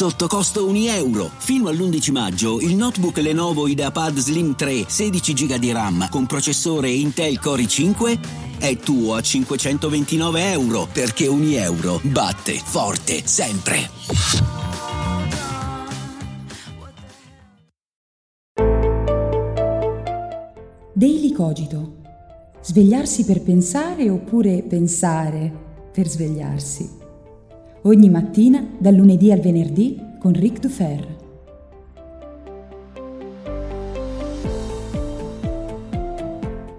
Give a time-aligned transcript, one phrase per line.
[0.00, 1.30] sotto costo 1 euro.
[1.36, 6.88] Fino all'11 maggio il notebook Lenovo IdeaPad Slim 3 16 GB di RAM con processore
[6.88, 8.18] Intel Core i5
[8.58, 13.90] è tuo a 529 euro perché 1 euro batte forte sempre.
[20.94, 21.98] Daily Cogito.
[22.62, 25.52] Svegliarsi per pensare oppure pensare
[25.92, 26.99] per svegliarsi.
[27.84, 31.16] Ogni mattina, dal lunedì al venerdì, con Ric Dufer.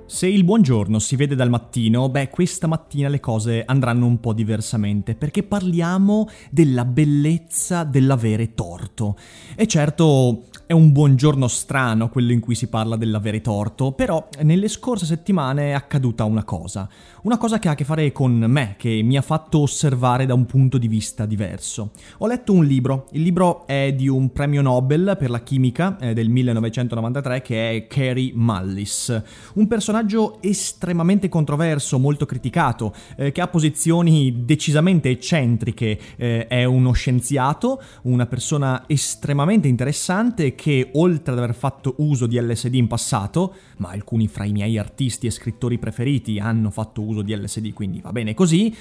[0.06, 4.34] Se il buongiorno si vede dal mattino, beh, questa mattina le cose andranno un po'
[4.34, 9.18] diversamente, perché parliamo della bellezza dell'avere torto.
[9.56, 14.70] E certo, è un buongiorno strano quello in cui si parla dell'avere torto, però nelle
[14.70, 16.88] scorse settimane è accaduta una cosa.
[17.24, 20.34] Una cosa che ha a che fare con me, che mi ha fatto osservare da
[20.34, 21.92] un punto di vista diverso.
[22.20, 26.14] Ho letto un libro, il libro è di un premio Nobel per la chimica eh,
[26.14, 29.22] del 1993 che è Carey Mullis,
[29.56, 36.94] un personaggio estremamente controverso, molto criticato, eh, che ha posizioni decisamente eccentriche, eh, è uno
[36.94, 43.56] scienziato, una persona estremamente interessante che oltre ad aver fatto uso di LSD in passato,
[43.78, 48.00] ma alcuni fra i miei artisti e scrittori preferiti hanno fatto uso di LSD, quindi
[48.00, 48.72] va bene così.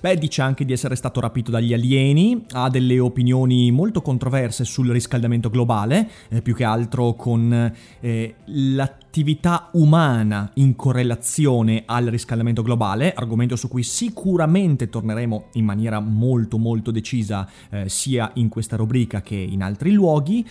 [0.00, 4.88] Beh, dice anche di essere stato rapito dagli alieni, ha delle opinioni molto controverse sul
[4.88, 13.12] riscaldamento globale, eh, più che altro con eh, l'attività umana in correlazione al riscaldamento globale,
[13.12, 19.20] argomento su cui sicuramente torneremo in maniera molto molto decisa eh, sia in questa rubrica
[19.20, 20.46] che in altri luoghi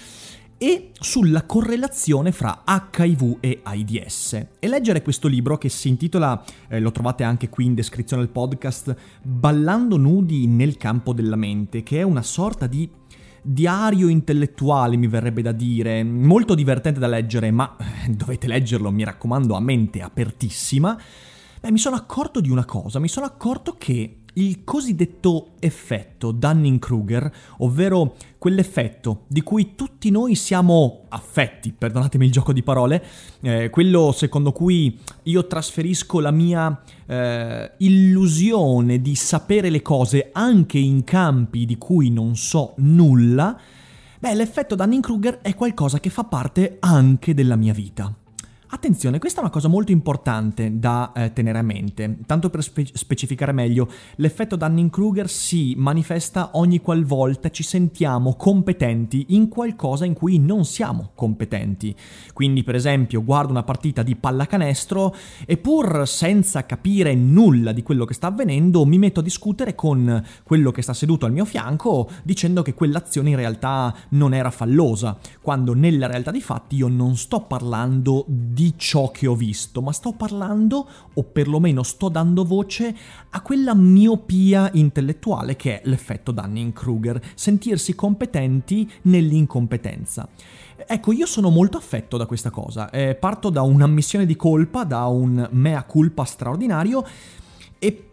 [0.58, 4.34] e sulla correlazione fra HIV e AIDS.
[4.59, 8.31] E leggere questo libro che si intitola, eh, lo trovate anche qui in descrizione del
[8.31, 12.89] podcast, Ballando nudi nel campo della mente, che è una sorta di
[13.42, 19.03] diario intellettuale, mi verrebbe da dire, molto divertente da leggere, ma eh, dovete leggerlo, mi
[19.03, 20.99] raccomando, a mente apertissima.
[21.61, 27.32] Beh, mi sono accorto di una cosa, mi sono accorto che il cosiddetto effetto Dunning-Kruger,
[27.60, 33.04] ovvero quell'effetto di cui tutti noi siamo affetti, perdonatemi il gioco di parole,
[33.42, 40.78] eh, quello secondo cui io trasferisco la mia eh, illusione di sapere le cose anche
[40.78, 43.58] in campi di cui non so nulla,
[44.20, 48.14] beh, l'effetto Dunning-Kruger è qualcosa che fa parte anche della mia vita.
[48.67, 52.17] Attenzione, questa è una cosa molto importante da eh, tenere a mente.
[52.26, 59.49] Tanto per spe- specificare meglio, l'effetto Dunning-Kruger si manifesta ogni qualvolta ci sentiamo competenti in
[59.49, 61.95] qualcosa in cui non siamo competenti.
[62.33, 65.15] Quindi, per esempio, guardo una partita di pallacanestro
[65.45, 70.23] e pur senza capire nulla di quello che sta avvenendo, mi metto a discutere con
[70.43, 75.17] quello che sta seduto al mio fianco dicendo che quell'azione in realtà non era fallosa,
[75.39, 79.82] quando nella realtà dei fatti io non sto parlando di di ciò che ho visto,
[79.82, 82.95] ma sto parlando, o perlomeno sto dando voce,
[83.32, 90.30] a quella miopia intellettuale che è l'effetto Dunning-Kruger, sentirsi competenti nell'incompetenza.
[90.88, 95.05] Ecco, io sono molto affetto da questa cosa, eh, parto da un'ammissione di colpa, da
[95.08, 97.05] un mea culpa straordinario,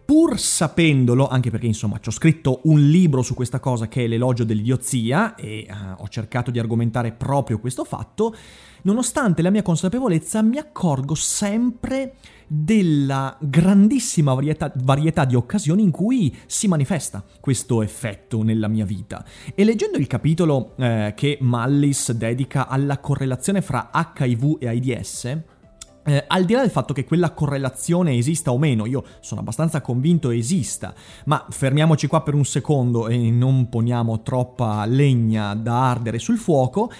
[0.05, 4.07] pur sapendolo, anche perché insomma ci ho scritto un libro su questa cosa che è
[4.07, 8.35] l'elogio dell'idiozia e uh, ho cercato di argomentare proprio questo fatto,
[8.83, 12.15] nonostante la mia consapevolezza mi accorgo sempre
[12.47, 19.25] della grandissima varietà, varietà, di occasioni in cui si manifesta questo effetto nella mia vita.
[19.55, 25.43] E leggendo il capitolo eh, che Mallis dedica alla correlazione fra HIV e AIDS,
[26.05, 29.81] eh, al di là del fatto che quella correlazione esista o meno, io sono abbastanza
[29.81, 30.95] convinto esista,
[31.27, 36.91] ma fermiamoci qua per un secondo e non poniamo troppa legna da ardere sul fuoco,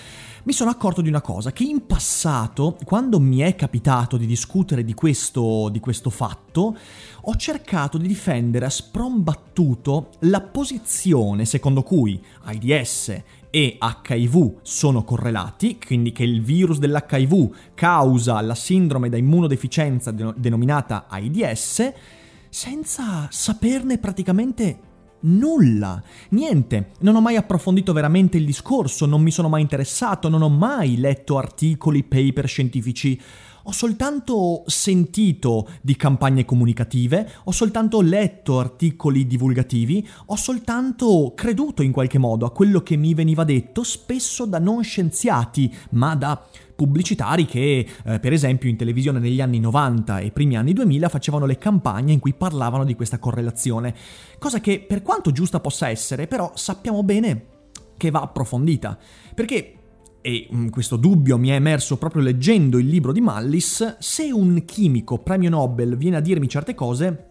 [0.45, 4.85] mi sono accorto di una cosa, che in passato, quando mi è capitato di discutere
[4.85, 6.77] di questo, di questo fatto,
[7.21, 13.23] ho cercato di difendere a sprombattuto la posizione secondo cui AIDS
[13.55, 21.05] e HIV sono correlati, quindi che il virus dell'HIV causa la sindrome da immunodeficienza denominata
[21.07, 21.93] AIDS,
[22.49, 24.79] senza saperne praticamente
[25.25, 26.93] nulla, niente.
[27.01, 30.97] Non ho mai approfondito veramente il discorso, non mi sono mai interessato, non ho mai
[30.97, 33.21] letto articoli, paper scientifici.
[33.65, 41.93] Ho soltanto sentito di campagne comunicative, ho soltanto letto articoli divulgativi, ho soltanto creduto in
[41.93, 46.45] qualche modo a quello che mi veniva detto, spesso da non scienziati, ma da
[46.75, 51.47] pubblicitari che, eh, per esempio, in televisione negli anni 90 e primi anni 2000 facevano
[51.47, 53.95] le campagne in cui parlavano di questa correlazione.
[54.39, 57.47] Cosa che, per quanto giusta possa essere, però sappiamo bene
[57.97, 58.99] che va approfondita.
[59.35, 59.75] Perché
[60.23, 64.65] e mm, questo dubbio mi è emerso proprio leggendo il libro di Mallis, se un
[64.65, 67.27] chimico premio Nobel viene a dirmi certe cose,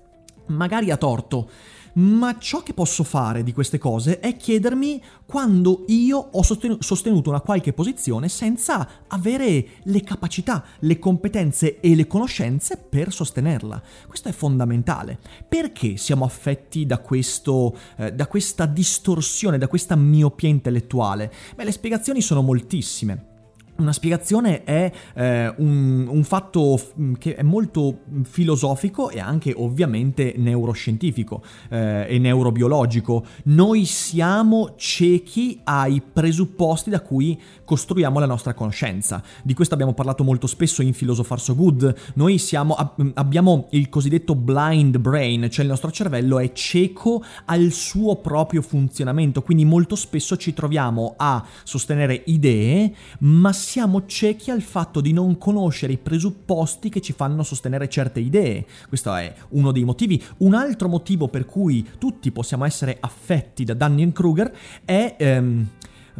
[0.47, 1.49] magari ha torto,
[1.93, 7.41] ma ciò che posso fare di queste cose è chiedermi quando io ho sostenuto una
[7.41, 13.81] qualche posizione senza avere le capacità, le competenze e le conoscenze per sostenerla.
[14.07, 15.19] Questo è fondamentale.
[15.47, 21.31] Perché siamo affetti da, questo, eh, da questa distorsione, da questa miopia intellettuale?
[21.55, 23.30] Beh, le spiegazioni sono moltissime.
[23.77, 30.33] Una spiegazione è eh, un, un, fatto mm, che è molto filosofico e anche ovviamente
[30.37, 33.25] neuroscientifico eh, e neurobiologico.
[33.45, 39.23] Noi siamo ciechi ai presupposti da cui costruiamo la nostra conoscenza.
[39.41, 41.95] Di questo abbiamo parlato molto spesso in Philosopher So Good.
[42.15, 42.75] Noi siamo,
[43.13, 49.41] abbiamo il cosiddetto blind brain, cioè il nostro cervello è cieco al suo proprio funzionamento,
[49.41, 55.37] quindi molto spesso ci troviamo a sostenere idee, ma siamo ciechi al fatto di non
[55.37, 58.65] conoscere i presupposti che ci fanno sostenere certe idee.
[58.87, 60.21] Questo è uno dei motivi.
[60.37, 64.51] Un altro motivo per cui tutti possiamo essere affetti da Dunning-Kruger
[64.83, 65.15] è...
[65.17, 65.67] Ehm,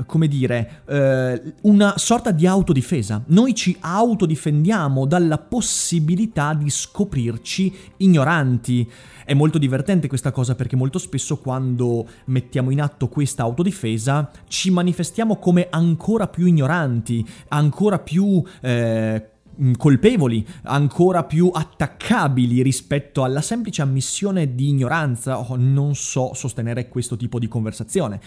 [0.05, 3.21] come dire, eh, una sorta di autodifesa.
[3.27, 8.89] Noi ci autodifendiamo dalla possibilità di scoprirci ignoranti.
[9.31, 14.71] È molto divertente questa cosa perché molto spesso quando mettiamo in atto questa autodifesa ci
[14.71, 18.43] manifestiamo come ancora più ignoranti, ancora più...
[18.59, 19.27] Eh,
[19.77, 26.87] colpevoli, ancora più attaccabili rispetto alla semplice ammissione di ignoranza o oh, non so sostenere
[26.87, 28.19] questo tipo di conversazione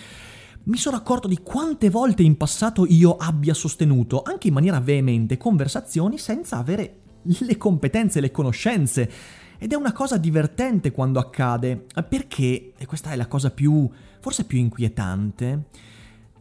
[0.64, 5.36] mi sono accorto di quante volte in passato io abbia sostenuto, anche in maniera veemente,
[5.36, 9.10] conversazioni senza avere le competenze, le conoscenze.
[9.58, 13.88] Ed è una cosa divertente quando accade, perché, e questa è la cosa più,
[14.20, 15.64] forse più inquietante,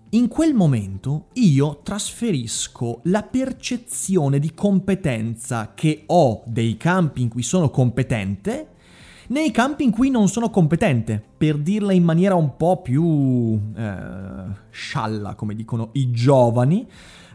[0.09, 7.41] in quel momento io trasferisco la percezione di competenza che ho dei campi in cui
[7.41, 8.67] sono competente
[9.25, 14.45] nei campi in cui non sono competente, per dirla in maniera un po' più eh,
[14.69, 16.85] scialla, come dicono i giovani.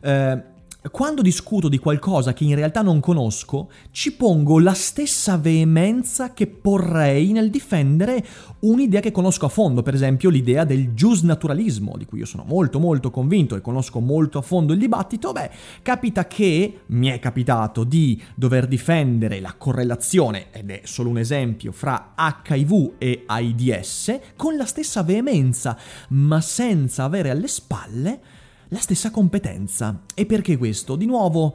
[0.01, 0.43] Eh,
[0.91, 6.47] quando discuto di qualcosa che in realtà non conosco, ci pongo la stessa veemenza che
[6.47, 8.25] porrei nel difendere
[8.61, 12.79] un'idea che conosco a fondo, per esempio l'idea del giusnaturalismo, di cui io sono molto
[12.79, 15.51] molto convinto e conosco molto a fondo il dibattito, beh,
[15.83, 21.73] capita che mi è capitato di dover difendere la correlazione, ed è solo un esempio,
[21.73, 25.77] fra HIV e AIDS, con la stessa veemenza,
[26.09, 28.21] ma senza avere alle spalle
[28.69, 30.03] la stessa competenza.
[30.15, 30.97] E perché questo?
[30.97, 31.55] Di nuovo,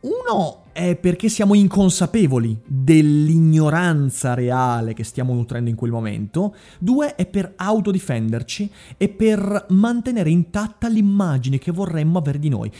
[0.00, 7.26] uno è perché siamo inconsapevoli dell'ignoranza reale che stiamo nutrendo in quel momento, due è
[7.26, 12.70] per autodifenderci e per mantenere intatta l'immagine che vorremmo avere di noi.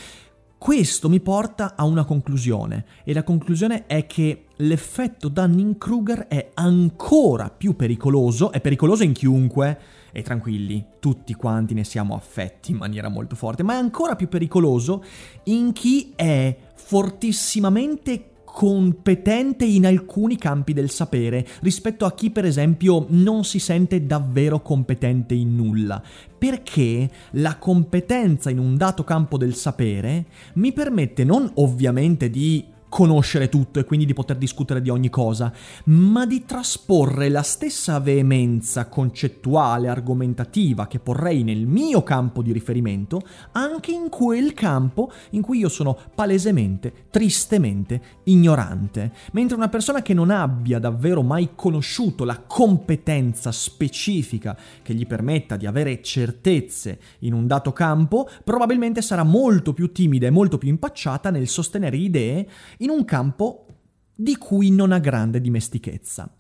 [0.64, 7.50] Questo mi porta a una conclusione e la conclusione è che l'effetto Dunning-Kruger è ancora
[7.50, 9.78] più pericoloso, è pericoloso in chiunque,
[10.11, 14.26] e tranquilli, tutti quanti ne siamo affetti in maniera molto forte, ma è ancora più
[14.26, 15.05] pericoloso
[15.44, 23.05] in chi è fortissimamente competente in alcuni campi del sapere rispetto a chi per esempio
[23.09, 26.01] non si sente davvero competente in nulla,
[26.39, 33.48] perché la competenza in un dato campo del sapere mi permette non ovviamente di conoscere
[33.48, 35.53] tutto e quindi di poter discutere di ogni cosa,
[35.86, 43.20] ma di trasporre la stessa veemenza concettuale, argomentativa che porrei nel mio campo di riferimento
[43.51, 49.10] anche in quel campo in cui io sono palesemente, tristemente ignorante.
[49.32, 55.56] Mentre una persona che non abbia davvero mai conosciuto la competenza specifica che gli permetta
[55.56, 60.69] di avere certezze in un dato campo, probabilmente sarà molto più timida e molto più
[60.69, 62.46] impacciata nel sostenere idee
[62.84, 63.67] in un campo
[64.14, 66.31] di cui non ha grande dimestichezza.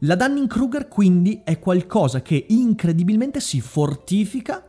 [0.00, 4.62] La Dunning-Kruger quindi è qualcosa che incredibilmente si fortifica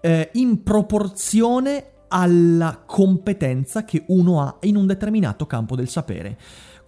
[0.00, 6.38] eh, in proporzione alla competenza che uno ha in un determinato campo del sapere.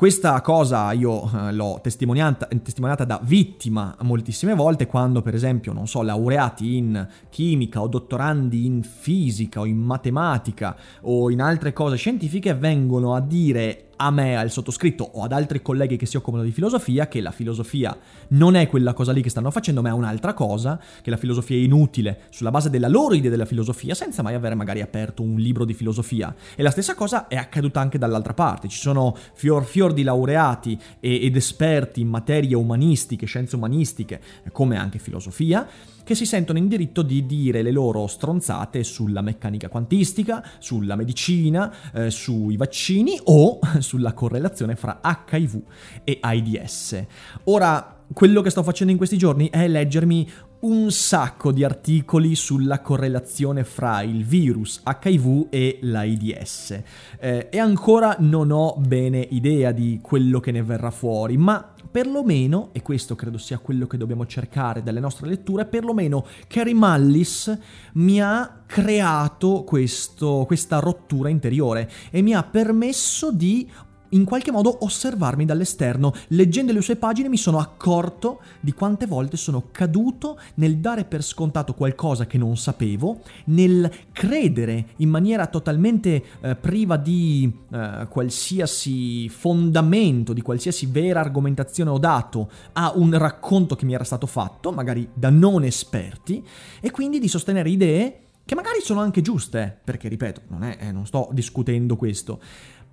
[0.03, 5.87] Questa cosa io eh, l'ho testimoniata, testimoniata, da vittima moltissime volte quando per esempio, non
[5.87, 11.95] so, laureati in chimica o dottorandi in fisica o in matematica o in altre cose
[11.95, 16.43] scientifiche vengono a dire a me, al sottoscritto o ad altri colleghi che si occupano
[16.43, 17.97] di filosofia che la filosofia
[18.29, 21.57] non è quella cosa lì che stanno facendo, ma è un'altra cosa, che la filosofia
[21.57, 25.37] è inutile sulla base della loro idea della filosofia, senza mai avere magari aperto un
[25.37, 26.35] libro di filosofia.
[26.55, 28.69] E la stessa cosa è accaduta anche dall'altra parte.
[28.69, 34.21] Ci sono fior fior di laureati ed esperti in materie umanistiche, scienze umanistiche,
[34.53, 35.67] come anche filosofia,
[36.05, 41.73] che si sentono in diritto di dire le loro stronzate sulla meccanica quantistica, sulla medicina,
[41.93, 45.63] eh, sui vaccini o sulla correlazione fra HIV
[46.05, 47.05] e AIDS.
[47.45, 50.29] Ora, quello che sto facendo in questi giorni è leggermi
[50.63, 56.83] un sacco di articoli sulla correlazione fra il virus HIV e l'AIDS
[57.19, 62.71] eh, e ancora non ho bene idea di quello che ne verrà fuori, ma perlomeno,
[62.73, 67.57] e questo credo sia quello che dobbiamo cercare dalle nostre letture, perlomeno Carrie Mullis
[67.95, 73.71] mi ha creato questo, questa rottura interiore e mi ha permesso di
[74.13, 76.13] in qualche modo osservarmi dall'esterno.
[76.29, 81.23] Leggendo le sue pagine mi sono accorto di quante volte sono caduto nel dare per
[81.23, 89.29] scontato qualcosa che non sapevo, nel credere in maniera totalmente eh, priva di eh, qualsiasi
[89.29, 94.73] fondamento, di qualsiasi vera argomentazione ho dato a un racconto che mi era stato fatto,
[94.73, 96.45] magari da non esperti,
[96.81, 100.93] e quindi di sostenere idee che magari sono anche giuste, perché ripeto, non, è, eh,
[100.93, 102.41] non sto discutendo questo,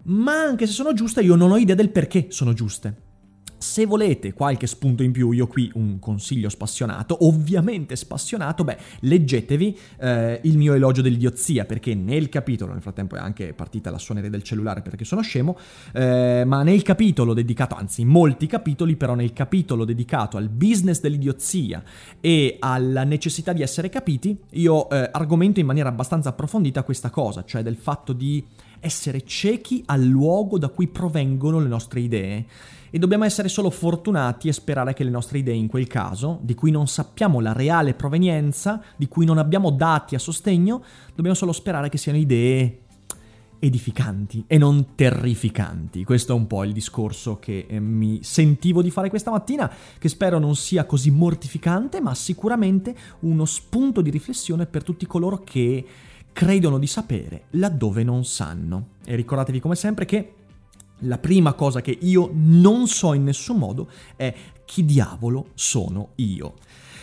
[0.04, 3.08] ma anche se sono giuste io non ho idea del perché sono giuste.
[3.62, 9.78] Se volete qualche spunto in più, io qui un consiglio spassionato, ovviamente spassionato, beh, leggetevi
[10.00, 14.30] eh, il mio elogio dell'idiozia, perché nel capitolo, nel frattempo è anche partita la suoneria
[14.30, 15.58] del cellulare perché sono scemo,
[15.92, 21.02] eh, ma nel capitolo dedicato, anzi in molti capitoli, però nel capitolo dedicato al business
[21.02, 21.84] dell'idiozia
[22.22, 27.44] e alla necessità di essere capiti, io eh, argomento in maniera abbastanza approfondita questa cosa,
[27.44, 28.42] cioè del fatto di
[28.80, 32.46] essere ciechi al luogo da cui provengono le nostre idee
[32.90, 36.56] e dobbiamo essere solo fortunati e sperare che le nostre idee in quel caso, di
[36.56, 40.84] cui non sappiamo la reale provenienza, di cui non abbiamo dati a sostegno,
[41.14, 42.80] dobbiamo solo sperare che siano idee
[43.60, 46.04] edificanti e non terrificanti.
[46.04, 50.08] Questo è un po' il discorso che eh, mi sentivo di fare questa mattina, che
[50.08, 55.86] spero non sia così mortificante, ma sicuramente uno spunto di riflessione per tutti coloro che
[56.40, 58.92] credono di sapere laddove non sanno.
[59.04, 60.36] E ricordatevi come sempre che
[61.00, 66.54] la prima cosa che io non so in nessun modo è chi diavolo sono io.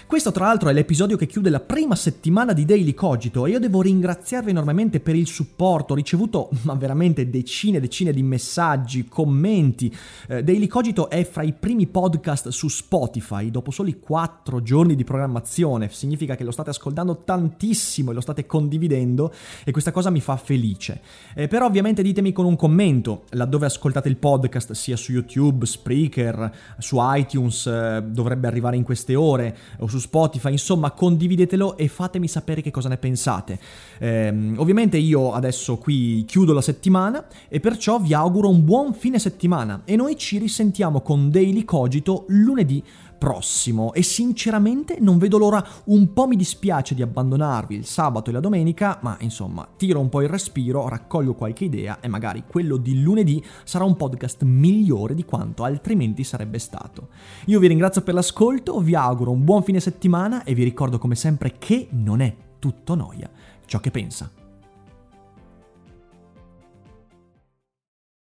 [0.07, 3.59] Questo tra l'altro è l'episodio che chiude la prima settimana di Daily Cogito e io
[3.59, 9.07] devo ringraziarvi enormemente per il supporto, ho ricevuto ma veramente decine e decine di messaggi,
[9.07, 9.93] commenti.
[10.29, 15.03] Eh, Daily Cogito è fra i primi podcast su Spotify dopo soli 4 giorni di
[15.03, 19.33] programmazione, significa che lo state ascoltando tantissimo e lo state condividendo
[19.65, 21.01] e questa cosa mi fa felice.
[21.35, 26.53] Eh, però ovviamente ditemi con un commento laddove ascoltate il podcast sia su YouTube, Spreaker,
[26.79, 31.88] su iTunes, eh, dovrebbe arrivare in queste ore o su su Spotify, insomma condividetelo e
[31.88, 33.59] fatemi sapere che cosa ne pensate.
[33.99, 39.19] Eh, ovviamente io adesso qui chiudo la settimana e perciò vi auguro un buon fine
[39.19, 42.83] settimana e noi ci risentiamo con Daily Cogito lunedì
[43.19, 48.33] prossimo e sinceramente non vedo l'ora, un po' mi dispiace di abbandonarvi il sabato e
[48.33, 52.77] la domenica, ma insomma tiro un po' il respiro, raccolgo qualche idea e magari quello
[52.77, 57.09] di lunedì sarà un podcast migliore di quanto altrimenti sarebbe stato.
[57.47, 61.15] Io vi ringrazio per l'ascolto, vi auguro un buon fine settimana e vi ricordo come
[61.15, 63.31] sempre che non è tutto noia
[63.67, 64.31] ciò che pensa.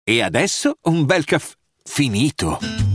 [0.08, 2.95] E adesso un bel caffè finito.